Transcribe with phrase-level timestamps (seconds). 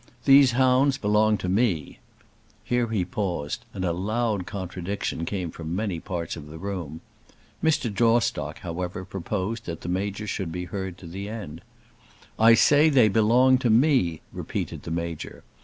[0.25, 1.99] These hounds belong to me."
[2.63, 7.01] Here he paused, and a loud contradiction came from many parts of the room.
[7.63, 7.93] Mr.
[7.93, 11.61] Jawstock, however, proposed that the Major should be heard to the end.
[12.39, 15.43] "I say they belong to me," repeated the Major.